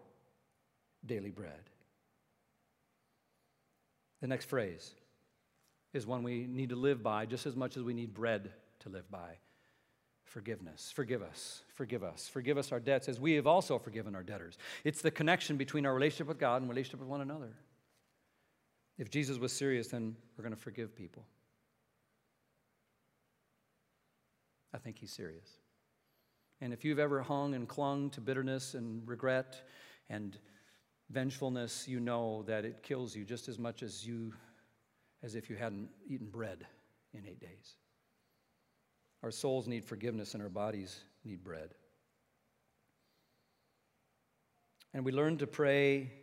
[1.06, 1.70] daily bread.
[4.22, 4.92] The next phrase
[5.94, 8.90] is one we need to live by just as much as we need bread to
[8.90, 9.38] live by.
[10.24, 10.92] Forgiveness.
[10.96, 11.62] Forgive us.
[11.74, 12.28] Forgive us.
[12.28, 14.58] Forgive us our debts as we have also forgiven our debtors.
[14.84, 17.54] It's the connection between our relationship with God and relationship with one another.
[18.98, 21.26] If Jesus was serious, then we're going to forgive people.
[24.74, 25.50] I think he's serious.
[26.64, 29.68] And if you've ever hung and clung to bitterness and regret
[30.10, 30.38] and
[31.10, 34.32] vengefulness, you know that it kills you just as much as you
[35.24, 36.66] as if you hadn't eaten bread
[37.14, 37.76] in 8 days.
[39.24, 41.76] Our souls need forgiveness and our bodies need bread.
[44.94, 46.14] And we learn to pray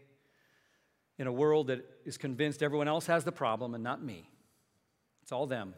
[1.19, 4.31] in a world that is convinced everyone else has the problem and not me.
[5.23, 5.75] It's all them.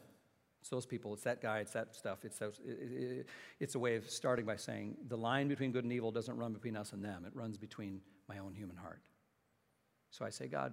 [0.62, 1.12] It's those people.
[1.12, 1.58] It's that guy.
[1.58, 2.24] It's that stuff.
[2.24, 3.26] It's, those, it, it,
[3.58, 6.52] it's a way of starting by saying the line between good and evil doesn't run
[6.52, 9.00] between us and them, it runs between my own human heart.
[10.12, 10.72] So I say, God,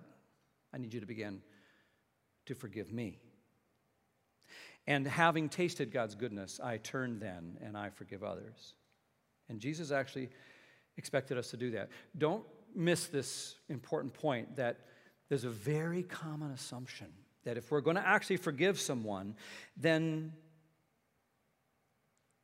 [0.71, 1.41] I need you to begin
[2.45, 3.17] to forgive me.
[4.85, 8.75] And having tasted God's goodness, I turn then and I forgive others.
[9.49, 10.29] And Jesus actually
[10.97, 11.89] expected us to do that.
[12.15, 12.43] Don't
[12.75, 14.81] miss this important point that
[15.29, 17.07] there's a very common assumption
[17.49, 19.35] that if we're going to actually forgive someone,
[19.75, 20.31] then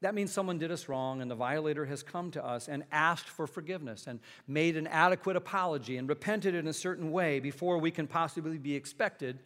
[0.01, 3.29] that means someone did us wrong and the violator has come to us and asked
[3.29, 7.91] for forgiveness and made an adequate apology and repented in a certain way before we
[7.91, 9.39] can possibly be expected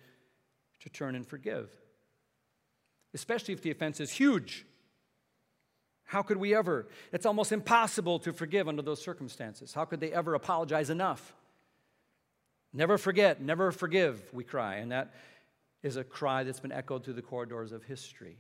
[0.80, 1.70] to turn and forgive
[3.14, 4.66] especially if the offense is huge.
[6.06, 6.88] How could we ever?
[7.12, 9.74] It's almost impossible to forgive under those circumstances.
[9.74, 11.36] How could they ever apologize enough?
[12.74, 14.76] Never forget, never forgive, we cry.
[14.76, 15.14] And that
[15.82, 18.38] is a cry that's been echoed through the corridors of history.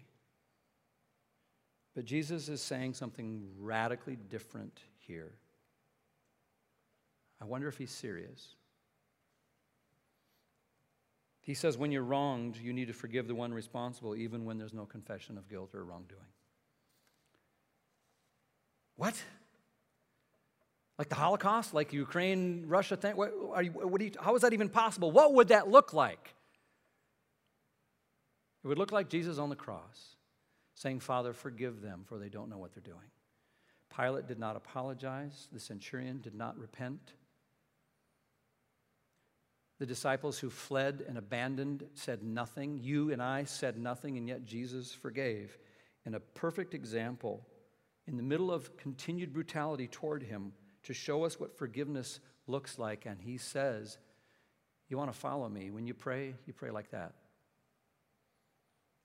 [1.95, 5.33] But Jesus is saying something radically different here.
[7.41, 8.55] I wonder if he's serious.
[11.41, 14.73] He says, when you're wronged, you need to forgive the one responsible, even when there's
[14.73, 16.21] no confession of guilt or wrongdoing.
[18.97, 19.15] What?
[20.97, 21.73] Like the Holocaust?
[21.73, 23.15] Like Ukraine, Russia thing?
[23.15, 23.31] What,
[23.63, 25.11] you, what you, how is that even possible?
[25.11, 26.35] What would that look like?
[28.63, 30.15] It would look like Jesus on the cross
[30.73, 33.09] saying, Father, forgive them, for they don't know what they're doing.
[33.95, 37.13] Pilate did not apologize, the centurion did not repent.
[39.79, 42.79] The disciples who fled and abandoned said nothing.
[42.81, 45.57] You and I said nothing, and yet Jesus forgave.
[46.05, 47.45] And a perfect example
[48.05, 50.51] in the middle of continued brutality toward him
[50.83, 53.05] to show us what forgiveness looks like.
[53.05, 53.97] And he says,
[54.89, 55.71] You want to follow me?
[55.71, 57.13] When you pray, you pray like that.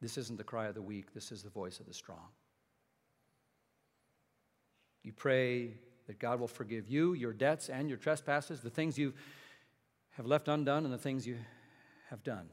[0.04, 2.28] This isn't the cry of the weak, this is the voice of the strong.
[5.02, 5.78] You pray
[6.08, 9.14] that God will forgive you, your debts, and your trespasses, the things you've
[10.22, 11.38] left undone and the things you
[12.10, 12.50] have done.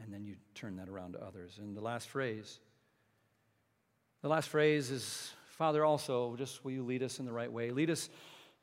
[0.00, 1.58] And then you turn that around to others.
[1.58, 2.60] And the last phrase,
[4.22, 7.72] the last phrase is, Father, also, just will you lead us in the right way?
[7.72, 8.08] Lead us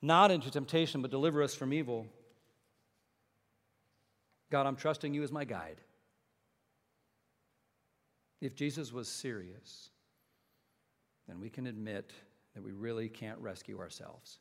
[0.02, 2.08] not into temptation, but deliver us from evil.
[4.50, 5.82] God, I'm trusting you as my guide.
[8.42, 9.90] If Jesus was serious,
[11.28, 12.14] then we can admit
[12.56, 14.40] that we really can't rescue ourselves,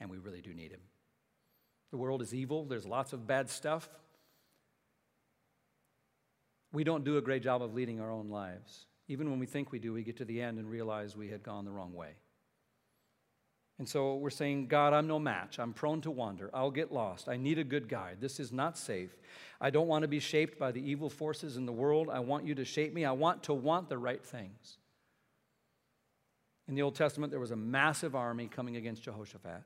[0.00, 0.80] and we really do need him.
[1.90, 3.88] The world is evil, there's lots of bad stuff.
[6.72, 8.86] We don't do a great job of leading our own lives.
[9.08, 11.42] Even when we think we do, we get to the end and realize we had
[11.42, 12.14] gone the wrong way.
[13.80, 15.58] And so we're saying, God, I'm no match.
[15.58, 16.50] I'm prone to wander.
[16.52, 17.30] I'll get lost.
[17.30, 18.18] I need a good guide.
[18.20, 19.16] This is not safe.
[19.58, 22.10] I don't want to be shaped by the evil forces in the world.
[22.12, 23.06] I want you to shape me.
[23.06, 24.76] I want to want the right things.
[26.68, 29.62] In the Old Testament, there was a massive army coming against Jehoshaphat.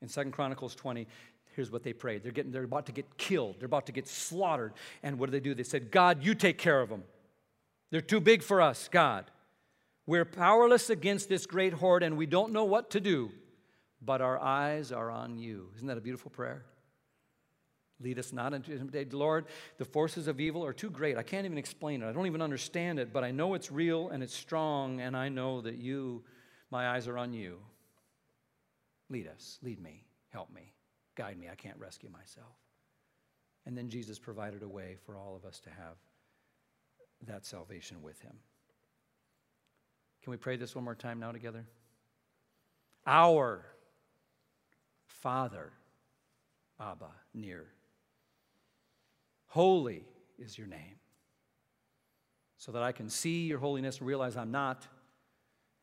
[0.00, 1.06] In Second Chronicles 20,
[1.54, 2.22] here's what they prayed.
[2.22, 4.72] They're, getting, they're about to get killed, they're about to get slaughtered.
[5.02, 5.54] And what do they do?
[5.54, 7.04] They said, God, you take care of them.
[7.90, 9.30] They're too big for us, God.
[10.06, 13.30] We're powerless against this great horde and we don't know what to do,
[14.02, 15.68] but our eyes are on you.
[15.76, 16.64] Isn't that a beautiful prayer?
[18.02, 19.10] Lead us not into temptation.
[19.18, 19.46] Lord,
[19.76, 21.18] the forces of evil are too great.
[21.18, 22.08] I can't even explain it.
[22.08, 25.28] I don't even understand it, but I know it's real and it's strong, and I
[25.28, 26.24] know that you,
[26.70, 27.58] my eyes are on you.
[29.10, 30.72] Lead us, lead me, help me,
[31.14, 31.48] guide me.
[31.50, 32.56] I can't rescue myself.
[33.66, 35.96] And then Jesus provided a way for all of us to have
[37.26, 38.36] that salvation with him.
[40.22, 41.64] Can we pray this one more time now together?
[43.06, 43.64] Our
[45.06, 45.72] Father,
[46.80, 47.66] Abba, near.
[49.46, 50.04] Holy
[50.38, 50.96] is your name.
[52.56, 54.86] So that I can see your holiness and realize I'm not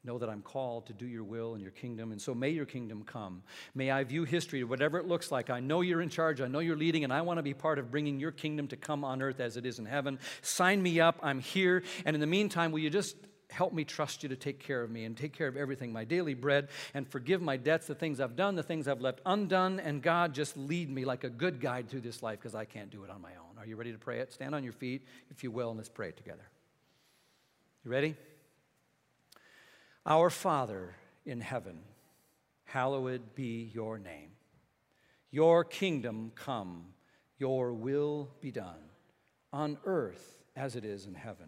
[0.08, 2.12] know that I'm called to do your will in your kingdom.
[2.12, 3.44] And so may your kingdom come.
[3.76, 5.50] May I view history, whatever it looks like.
[5.50, 6.40] I know you're in charge.
[6.40, 8.78] I know you're leading, and I want to be part of bringing your kingdom to
[8.78, 10.18] come on earth as it is in heaven.
[10.42, 11.20] Sign me up.
[11.22, 11.84] I'm here.
[12.06, 13.18] And in the meantime, will you just
[13.50, 16.04] help me trust you to take care of me and take care of everything, my
[16.04, 19.80] daily bread, and forgive my debts, the things I've done, the things I've left undone.
[19.80, 22.90] And God, just lead me like a good guide through this life because I can't
[22.90, 23.58] do it on my own.
[23.58, 24.34] Are you ready to pray it?
[24.34, 26.50] Stand on your feet, if you will, and let's pray it together.
[27.86, 28.16] You ready?
[30.06, 30.96] Our Father
[31.26, 31.80] in heaven,
[32.66, 34.32] hallowed be your name.
[35.32, 36.86] Your kingdom come,
[37.38, 38.80] your will be done,
[39.52, 41.48] on earth as it is in heaven.